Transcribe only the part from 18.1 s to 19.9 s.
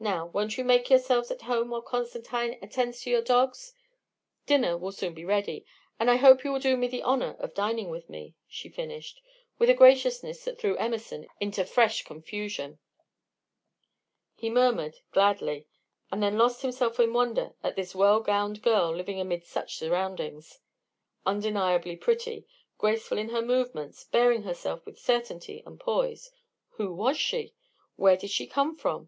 gowned girl living amid such